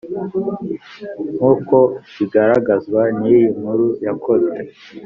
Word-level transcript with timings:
Nk 1.35 1.43
uko 1.51 1.77
bigaragazwa 2.17 3.01
n 3.17 3.19
iyi 3.33 3.43
nkuru 3.57 3.87
yakozwe 4.05 4.57